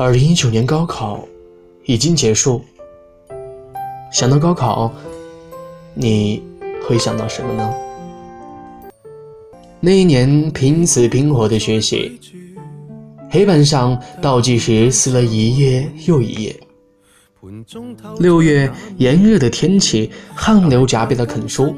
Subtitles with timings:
[0.00, 1.28] 二零一九年高考
[1.84, 2.64] 已经结束，
[4.10, 4.90] 想到高考，
[5.92, 6.42] 你
[6.88, 7.70] 会想到什么呢？
[9.78, 12.18] 那一年拼死拼活的学习，
[13.28, 16.58] 黑板上倒计时撕了一页又一页。
[18.20, 21.76] 六月炎热的天气，汗流浃背的啃书，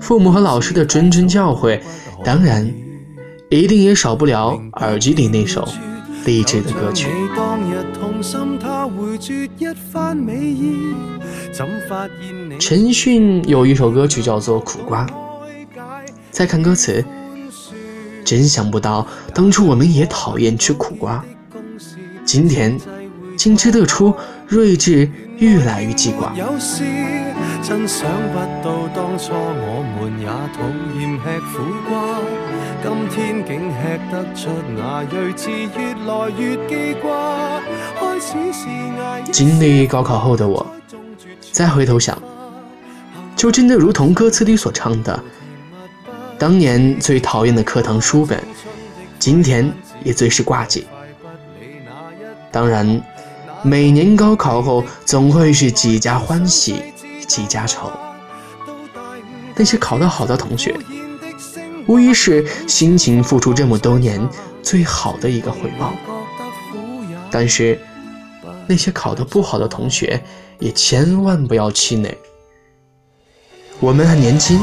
[0.00, 1.80] 父母和老师的谆谆教诲，
[2.24, 2.68] 当然，
[3.48, 5.64] 一定也少不了耳机里那首
[6.24, 7.08] 励志的歌曲。
[12.58, 15.06] 陈奕迅有一首歌曲叫做《苦瓜》。
[16.30, 17.04] 再看歌词，
[18.24, 21.24] 真想不到当初我们也讨厌吃苦瓜，
[22.24, 22.78] 今天
[23.44, 24.14] 竟吃得出
[24.48, 26.32] 睿智愈来愈记挂。
[27.62, 30.26] 真想不到当初我们也
[30.56, 30.64] 讨
[30.98, 31.52] 厌吃苦
[31.86, 31.92] 瓜，
[32.82, 37.60] 今天竟吃得出那睿智越来越记挂。
[38.00, 38.66] 开始是
[38.98, 40.66] 挨经历高考后的我，
[41.52, 42.16] 再回头想，
[43.36, 45.22] 就真的如同歌词里所唱的。
[46.38, 48.42] 当年最讨厌的课堂书本，
[49.18, 49.70] 今天
[50.02, 50.86] 也最是挂记。
[52.50, 53.02] 当然，
[53.66, 56.82] 每年高考后总会是几家欢喜
[57.26, 57.90] 几家愁。
[59.56, 60.76] 那些考得好的同学，
[61.86, 64.20] 无疑是辛勤付出这么多年
[64.62, 65.94] 最好的一个回报。
[67.30, 67.80] 但是，
[68.66, 70.22] 那些考得不好的同学，
[70.58, 72.14] 也千万不要气馁。
[73.80, 74.60] 我们还年轻。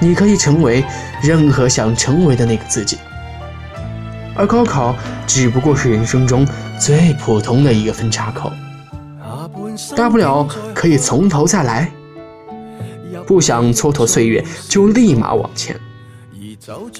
[0.00, 0.84] 你可以成为
[1.22, 2.98] 任何想成为的那个自己，
[4.36, 4.94] 而高考
[5.26, 6.46] 只不过是人生中
[6.78, 8.52] 最普通的一个分岔口，
[9.96, 11.90] 大不了可以从头再来。
[13.26, 15.78] 不想蹉跎岁月，就立马往前，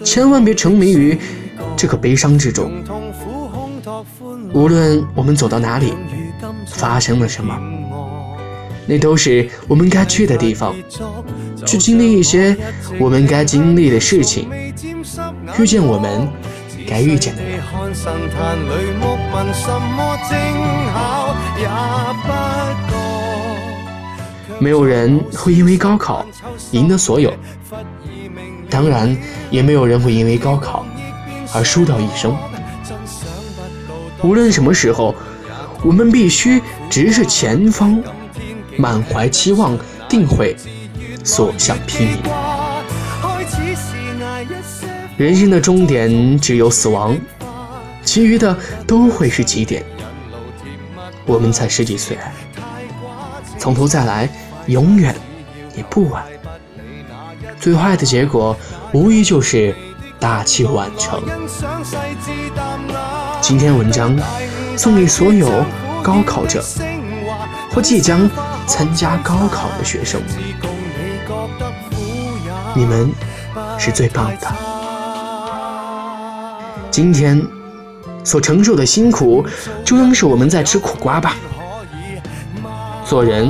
[0.05, 1.19] 千万别沉迷于
[1.77, 2.71] 这个悲伤之中。
[4.53, 5.95] 无论我们走到哪里，
[6.67, 7.59] 发生了什么。
[8.87, 10.75] 那都是我们该去的地方，
[11.65, 12.57] 去经历一些
[12.99, 14.49] 我们该经历的事情，
[15.59, 16.29] 遇见我们
[16.89, 17.61] 该遇见的人。
[24.59, 26.25] 没有人会因为高考
[26.73, 27.33] 赢得所有，
[28.69, 29.17] 当然
[29.51, 30.85] 也没有人会因为高考
[31.55, 32.37] 而输掉一生。
[34.23, 35.15] 无论什么时候，
[35.85, 36.61] 我们必须
[36.91, 38.03] 直视前方。
[38.77, 39.77] 满怀期望，
[40.09, 40.57] 定会
[41.25, 42.48] 所向披靡。
[45.19, 47.19] 人生的终点只有死亡，
[48.05, 48.57] 其余的
[48.87, 49.85] 都会是起点。
[51.27, 52.17] 我们才十几岁，
[53.59, 54.29] 从头再来，
[54.67, 55.13] 永远
[55.77, 56.25] 也不晚。
[57.59, 58.57] 最坏的结果，
[58.93, 59.75] 无疑就是
[60.21, 61.21] 大器晚成。
[63.41, 64.17] 今天文章
[64.77, 65.51] 送给所有
[66.01, 66.65] 高考者
[67.73, 68.31] 或即将。
[68.69, 70.21] 参加高考的学生，
[72.75, 73.11] 你们
[73.79, 74.78] 是最棒的。
[76.91, 77.41] 今天
[78.25, 79.45] 所承受的辛苦，
[79.85, 81.37] 就当是我们在吃苦瓜吧。
[83.05, 83.47] 做人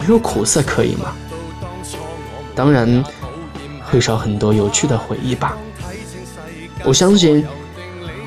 [0.00, 1.12] 没有苦涩可以吗？
[2.54, 3.04] 当然
[3.84, 5.56] 会少很多有趣的回忆吧。
[6.84, 7.46] 我相信，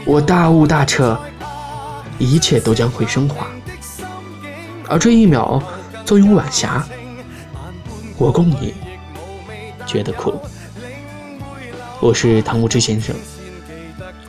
[0.06, 1.20] 我大悟大彻，
[2.18, 3.48] 一切都将会升华。
[4.88, 5.62] 而这一秒。
[6.06, 6.86] 坐拥晚霞，
[8.18, 8.74] 我共你
[9.86, 10.38] 觉得苦。
[12.02, 13.16] 我是唐无知先生，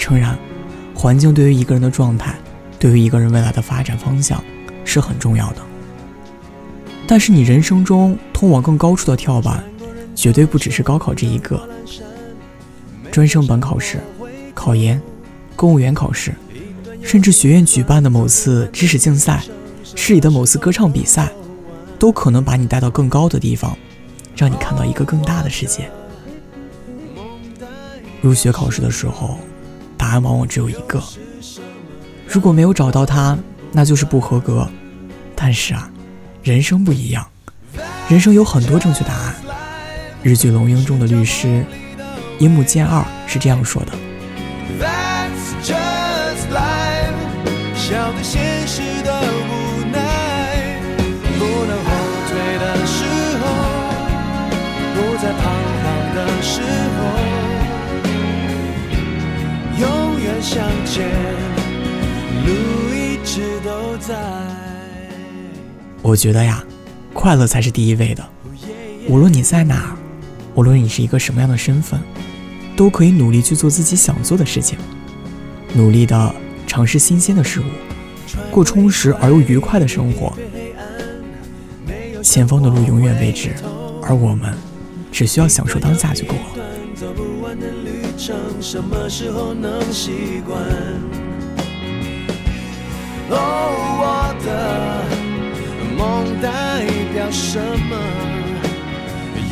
[0.00, 0.36] 诚然，
[0.94, 2.34] 环境对于一个人的状态，
[2.78, 4.42] 对于一个人未来的发展方向
[4.84, 5.56] 是很重要的。
[7.06, 9.62] 但是你人生中通往更高处的跳板，
[10.16, 11.68] 绝对不只是高考这一个。
[13.12, 14.00] 专升本考试、
[14.54, 15.00] 考研、
[15.54, 16.32] 公务员考试，
[17.02, 19.44] 甚至学院举办的某次知识竞赛、
[19.94, 21.30] 市里的某次歌唱比赛。
[21.98, 23.76] 都可能把你带到更高的地方，
[24.34, 25.90] 让你看到一个更大的世界。
[28.22, 29.38] 入学考试的时候，
[30.10, 31.00] 答案往往只有一个，
[32.26, 33.38] 如果没有找到它，
[33.70, 34.68] 那就是不合格。
[35.36, 35.88] 但是啊，
[36.42, 37.24] 人生不一样，
[38.08, 39.36] 人生有很多正确答案。
[40.24, 41.64] 日剧《龙樱》中的律师
[42.40, 43.92] 樱木健二是这样说的。
[66.10, 66.64] 我觉得呀，
[67.14, 68.28] 快乐才是第一位的。
[69.08, 69.96] 无论你在哪，
[70.56, 72.00] 无论你是一个什么样的身份，
[72.76, 74.76] 都可以努力去做自己想做的事情，
[75.72, 76.34] 努力的
[76.66, 77.64] 尝试新鲜的事物，
[78.50, 80.32] 过充实而又愉快的生活。
[82.24, 83.50] 前方的路永远未知，
[84.02, 84.52] 而我们
[85.12, 86.40] 只需要享受当下就够了。
[93.32, 93.36] 哦，
[94.02, 94.79] 我的
[96.00, 96.48] 梦代
[97.12, 97.92] 表什么？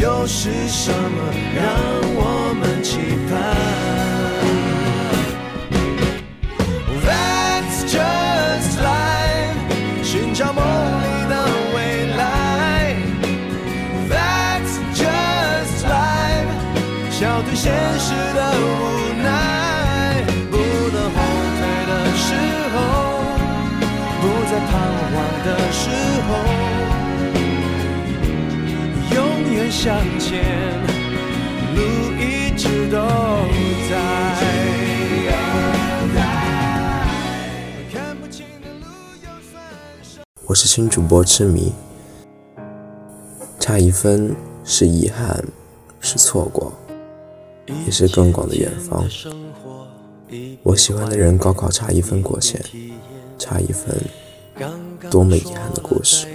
[0.00, 1.18] 又是什么
[1.54, 1.66] 让
[2.14, 2.96] 我们期
[3.28, 3.32] 盼
[7.04, 9.58] ？That's just life，
[10.02, 11.34] 寻找梦里的
[11.74, 11.76] 未
[12.16, 12.96] 来。
[14.08, 16.48] That's just life，
[17.10, 17.66] 笑对现
[17.98, 18.64] 实的无
[19.22, 19.28] 奈。
[20.50, 20.56] 不
[20.94, 21.16] 能后
[21.58, 21.60] 退
[21.90, 22.26] 的时
[22.72, 22.76] 候，
[24.22, 24.72] 不再彷
[25.12, 25.14] 徨
[25.48, 25.88] 的时
[26.28, 26.28] 候。
[29.70, 30.42] 向前，
[31.76, 31.80] 路
[32.18, 32.96] 一直都
[33.88, 33.92] 在。
[40.46, 41.72] 我是新主播痴迷，
[43.60, 44.34] 差一分
[44.64, 45.44] 是遗憾，
[46.00, 46.72] 是错过，
[47.84, 49.06] 也是更广的远方。
[50.62, 52.58] 我喜欢的人高考差一分过线，
[53.38, 53.94] 差一分，
[55.10, 56.26] 多么遗憾的故事。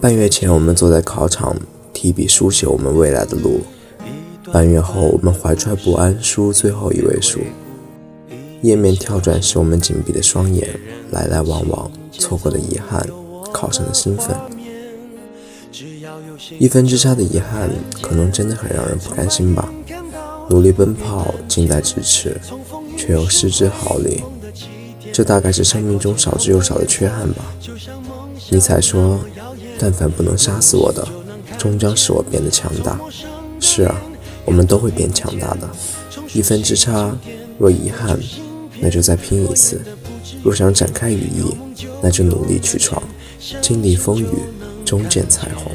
[0.00, 1.56] 半月前，我们坐在考场。
[1.92, 3.60] 提笔书写我们未来的路。
[4.52, 7.40] 半月后，我们怀揣不安，输最后一位数。
[8.62, 10.68] 页面跳转时，我们紧闭的双眼，
[11.12, 13.08] 来来往往，错过的遗憾，
[13.52, 14.36] 考上的兴奋。
[16.58, 17.70] 一分之差的遗憾，
[18.02, 19.72] 可能真的很让人不甘心吧？
[20.50, 22.38] 努力奔跑，近在咫尺，
[22.98, 24.22] 却又失之毫厘。
[25.14, 27.44] 这大概是生命中少之又少的缺憾吧？
[28.50, 29.20] 尼采说
[29.78, 31.06] ：“但凡不能杀死我的。”
[31.56, 32.98] 终将使我变得强大。
[33.60, 33.94] 是啊，
[34.44, 35.70] 我们都会变强大的。
[36.32, 37.16] 一分之差，
[37.58, 38.18] 若遗憾，
[38.80, 39.78] 那就再拼一次；
[40.42, 41.54] 若想展开羽翼，
[42.02, 43.00] 那就努力去闯。
[43.62, 44.26] 经历风雨，
[44.84, 45.70] 终见彩虹。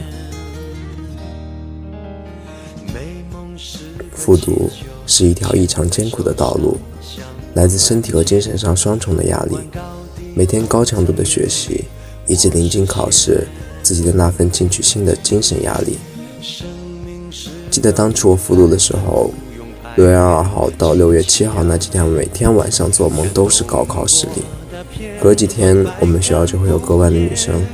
[4.12, 4.70] 复读
[5.08, 6.78] 是一条异常艰苦的道路，
[7.54, 9.58] 来自身体和精神上双重的压力。
[10.36, 11.86] 每天高强度的学习，
[12.28, 13.48] 以及临近考试。
[13.82, 15.98] 自己的那份进取心的精神压力。
[17.72, 19.32] 记得当初我复读的时候，
[19.96, 24.44] 六月二号到六月七号那几天，每天晚上做梦都是高考失利。
[25.20, 27.66] 隔几天我们学校就会有格外的女生，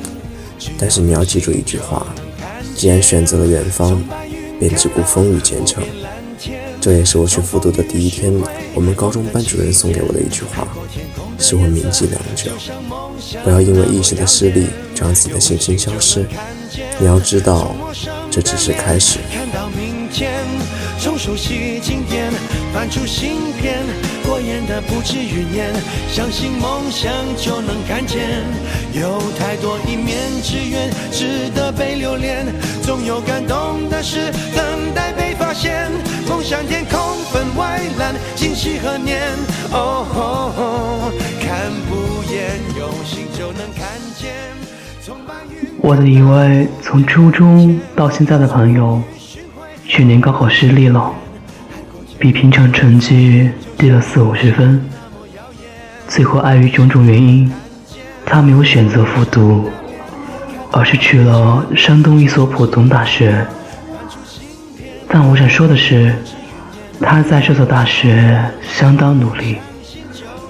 [0.77, 2.05] 但是你要记住一句话：
[2.75, 4.01] 既然选择了远方，
[4.59, 5.83] 便只顾风雨兼程。
[6.85, 8.31] 这也是我去复读的第一天，
[8.75, 10.67] 我们高中班主任送给我的一句话，
[11.39, 12.51] 使我铭记良久。
[13.43, 16.23] 不要因为一时的失利，就让自己的信心消失。
[16.99, 17.75] 你要知道，
[18.29, 19.17] 这只是开始。
[19.33, 20.31] 看到明天
[20.99, 22.31] 从熟悉经典
[22.71, 23.79] 翻出新篇，
[24.23, 25.73] 过眼的不止云烟，
[26.13, 28.43] 相信梦想就能看见。
[28.93, 32.45] 有太多一面之缘值得被留恋，
[32.83, 35.89] 总有感动的事等待被发现。
[36.27, 36.99] 梦想天空
[37.31, 39.21] 分外蓝，今夕何年？
[39.71, 44.33] 哦，看不厌，用心就能看见。
[45.81, 49.01] 我的一位从初中到现在的朋友。
[49.87, 51.13] 去年高考失利了，
[52.17, 54.83] 比平常成绩低了四五十分。
[56.07, 57.51] 最后碍于种种原因，
[58.25, 59.69] 他没有选择复读，
[60.71, 63.45] 而是去了山东一所普通大学。
[65.07, 66.13] 但我想说的是，
[66.99, 69.57] 他在这所大学相当努力，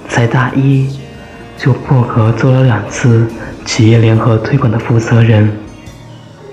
[0.07, 0.89] 才大一
[1.57, 3.27] 就破格做了两次
[3.65, 5.51] 企业联合推广的负责人，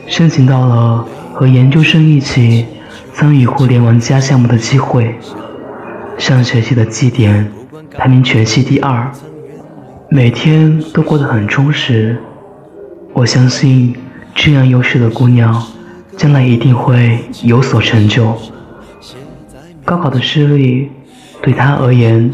[0.07, 1.07] 申请到了。
[1.35, 2.67] 和研究生一起
[3.15, 5.15] 参与互联网加项目的机会，
[6.19, 7.51] 上学期的绩点
[7.97, 9.11] 排名全系第二，
[10.11, 12.19] 每天都过得很充实。
[13.15, 13.97] 我相信
[14.35, 15.61] 这样优秀的姑娘，
[16.17, 18.37] 将来一定会有所成就。
[19.85, 20.91] 高考的失利
[21.43, 22.31] 对他而言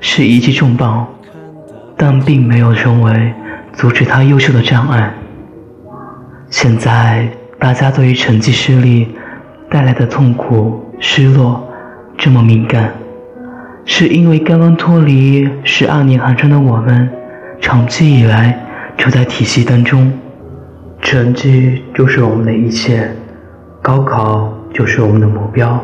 [0.00, 1.06] 是一记重磅，
[1.96, 3.32] 但并没有成为
[3.72, 5.12] 阻止他优秀的障碍。
[6.50, 7.28] 现在。
[7.62, 9.06] 大家对于成绩失利
[9.70, 11.64] 带来的痛苦、失落
[12.18, 12.92] 这么敏感，
[13.84, 17.08] 是因为刚刚脱离十二年寒窗的我们
[17.60, 18.58] 长期以来
[18.98, 20.12] 处在体系当中，
[21.00, 23.14] 成绩就是我们的一切，
[23.82, 25.82] 高考就是我们的目标，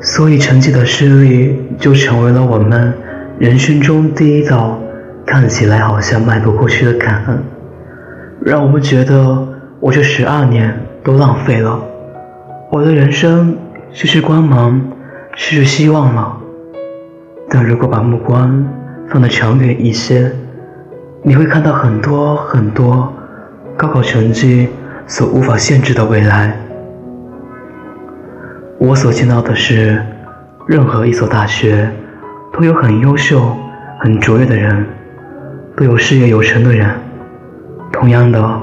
[0.00, 2.94] 所以成绩的失利就成为了我们
[3.38, 4.80] 人生中第一道
[5.26, 7.44] 看起来好像迈不过去的坎，
[8.40, 9.46] 让我们觉得
[9.80, 11.78] 我这十二年都浪费了，
[12.72, 13.54] 我的人生
[13.92, 14.80] 失去光芒，
[15.36, 16.38] 失去希望了。
[17.50, 18.66] 但如果把目光
[19.10, 20.32] 放得长远一些，
[21.22, 23.12] 你会看到很多很多
[23.76, 24.70] 高考成绩
[25.06, 26.63] 所无法限制的未来。
[28.78, 30.00] 我所见到的是，
[30.66, 31.90] 任何一所大学
[32.52, 33.56] 都有很优秀、
[34.00, 34.86] 很卓越的人，
[35.76, 36.90] 都有事业有成的人。
[37.92, 38.60] 同样的，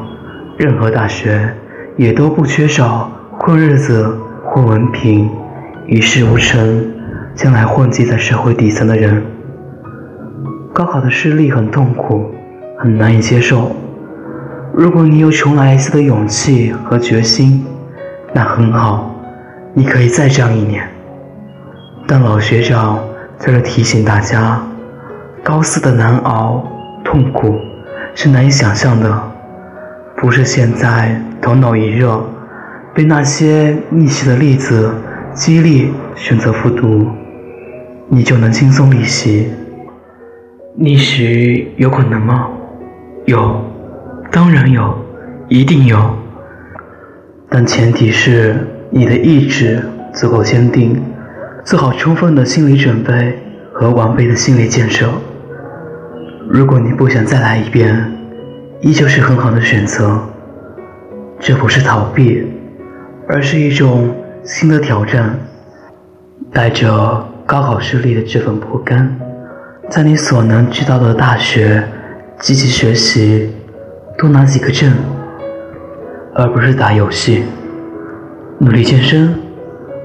[0.58, 1.53] 任何大学
[1.98, 4.15] 也都不缺少混日子、
[4.46, 5.30] 混文凭、
[5.88, 6.86] 一事无成。
[7.34, 9.24] 将来混迹在社会底层的人，
[10.74, 12.30] 高考的失利很痛苦，
[12.77, 13.72] 很难以接受。
[14.74, 17.65] 如果你有重来一次的勇气和决心，
[18.34, 19.11] 那很好，
[19.74, 20.88] 你可以再战一年。
[22.08, 23.00] 但老学长
[23.38, 24.62] 在这提醒大家，
[25.44, 26.68] 高四的难熬、
[27.04, 27.56] 痛苦
[28.13, 29.22] 是难以想象的，
[30.18, 32.22] 不是现在头脑一热，
[32.94, 34.94] 被那些逆袭的例子
[35.34, 37.08] 激励选择复读。
[38.10, 39.50] 你就能轻松逆袭？
[40.75, 42.50] 逆袭有可能吗？
[43.25, 43.63] 有，
[44.32, 44.98] 当然有，
[45.48, 46.18] 一定有。
[47.50, 49.81] 但前提是你的意志
[50.13, 51.01] 足够坚定，
[51.65, 53.39] 做好充分的心理准备
[53.74, 55.10] 和完备的心理建设。
[56.48, 58.12] 如果你不想再来一遍，
[58.81, 60.21] 依旧是很好的选择。
[61.39, 62.45] 这不是逃避，
[63.27, 65.39] 而是一种新的挑战，
[66.53, 67.27] 带着。
[67.43, 69.13] 高考失利的这份不甘，
[69.89, 71.83] 在你所能知道的大学
[72.39, 73.50] 积极学习，
[74.17, 74.93] 多拿几个证，
[76.33, 77.43] 而不是打游戏；
[78.63, 79.34] 努力健身，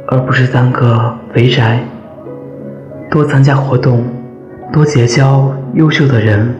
[0.08, 1.78] 而不是当个肥宅；
[3.10, 4.02] 多参加活动，
[4.72, 6.56] 多结交优秀的人，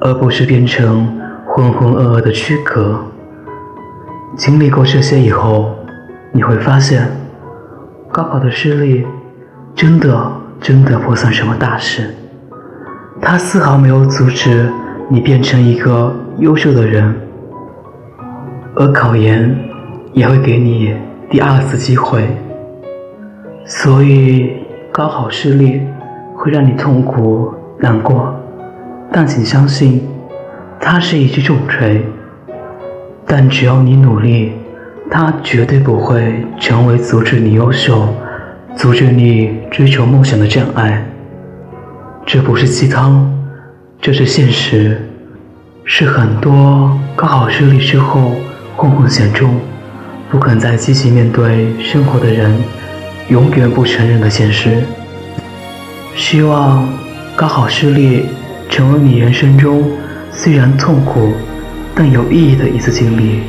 [0.00, 2.98] 而不是变成浑浑噩噩的躯壳。
[4.34, 5.74] 经历过这些以后，
[6.32, 7.06] 你会发现，
[8.10, 9.06] 高考的失利。
[9.74, 12.14] 真的，真的不算什么大事。
[13.20, 14.72] 它丝毫没有阻止
[15.10, 17.14] 你变成一个优秀的人，
[18.74, 19.54] 而考研
[20.12, 20.96] 也会给你
[21.30, 22.28] 第二次机会。
[23.64, 24.52] 所以，
[24.90, 25.80] 高考失利
[26.34, 28.34] 会让你痛苦难过，
[29.12, 30.06] 但请相信，
[30.80, 32.04] 它是一记重锤。
[33.24, 34.52] 但只要你努力，
[35.08, 38.08] 它绝对不会成为阻止你优秀。
[38.76, 41.04] 阻止你追求梦想的障碍，
[42.24, 43.28] 这不是鸡汤，
[44.00, 45.00] 这是现实，
[45.84, 48.32] 是很多高考失利之后
[48.76, 49.54] 混混险中，
[50.30, 52.56] 不肯再积极面对生活的人
[53.28, 54.84] 永远不承认的现实。
[56.14, 56.88] 希望
[57.34, 58.26] 高考失利
[58.68, 59.90] 成为你人生中
[60.30, 61.34] 虽然痛苦
[61.96, 63.40] 但有意义的一次经历，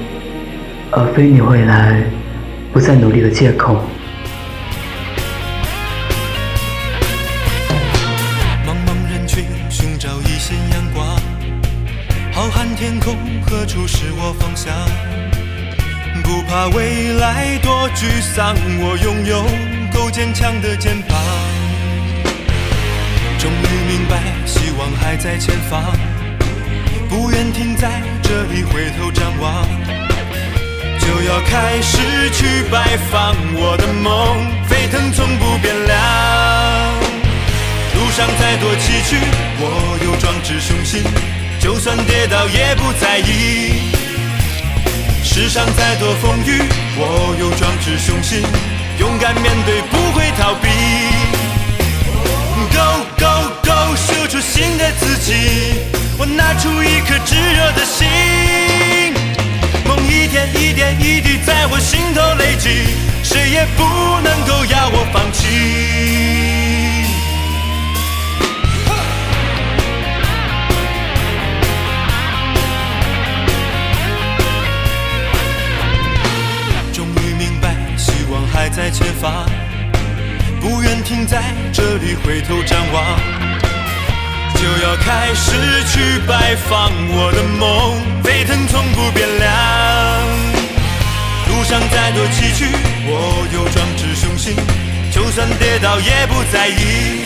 [0.90, 2.02] 而非你未来
[2.74, 3.76] 不再努力的借口。
[8.66, 11.06] 茫茫人群，寻找一线阳光；
[12.34, 14.74] 浩瀚天空何处是我方向？
[16.24, 19.44] 不怕未来多沮丧，我拥有
[19.94, 21.18] 够坚强的肩膀。
[23.38, 25.82] 终于明白，希望还在前方，
[27.10, 29.66] 不愿停在这里回头张望，
[31.00, 31.98] 就要开始
[32.32, 35.98] 去拜访我的梦，沸腾从不变凉。
[37.96, 39.18] 路上再多崎岖，
[39.60, 41.04] 我有壮志雄心。
[41.60, 43.92] 就算跌倒也不在意，
[45.34, 46.62] 世上再多风雨，
[46.98, 48.44] 我有壮志雄心，
[49.00, 50.68] 勇敢面对，不会逃避。
[52.76, 55.34] Go go go，秀出新的自己，
[56.18, 59.14] 我拿出一颗炙热的心，
[59.88, 63.86] 梦一点一点一滴在我心头累积，谁也不
[64.22, 66.11] 能够要我放弃。
[79.22, 79.46] 在前方，
[80.60, 83.20] 不愿停在这里回头张望，
[84.56, 85.52] 就要开始
[85.86, 89.48] 去拜访我的梦，沸腾从不变凉。
[91.50, 92.66] 路上再多崎岖，
[93.06, 94.56] 我有壮志雄心，
[95.12, 97.22] 就算跌倒也不在意。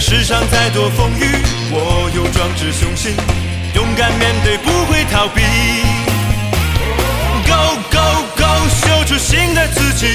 [0.00, 1.24] 世上再多风雨，
[1.70, 3.14] 我有壮志雄心，
[3.74, 5.40] 勇敢面对，不会逃避。
[7.44, 7.78] Go
[9.12, 10.06] 出新的自己，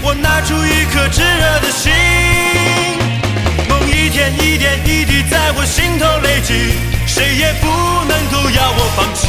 [0.00, 1.90] 我拿出一颗炙热的心，
[3.68, 7.66] 梦一天一点一滴在我心头累积，谁也不
[8.06, 9.26] 能够要我放弃。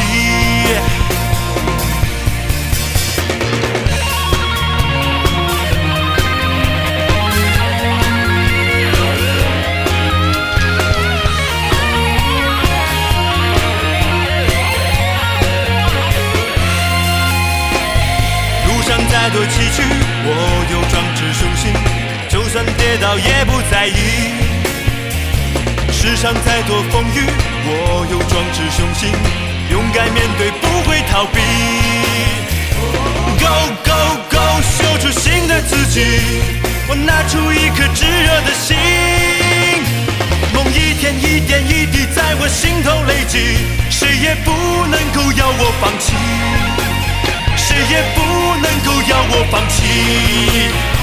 [19.24, 19.82] 再多崎岖，
[20.26, 20.30] 我
[20.70, 21.72] 有壮志雄心，
[22.28, 24.34] 就算跌倒也不在意。
[25.94, 27.24] 世上再多风雨，
[27.66, 29.14] 我有壮志雄心，
[29.72, 31.40] 勇敢面对，不会逃避。
[33.40, 33.96] Go go
[34.30, 36.04] go，秀出新的自己，
[36.90, 38.76] 我拿出一颗炙热的心，
[40.54, 43.56] 梦一天一点一滴在我心头累积，
[43.90, 44.52] 谁也不
[44.88, 46.12] 能够要我放弃。
[47.74, 48.22] 谁也不
[48.62, 51.03] 能够要我放弃。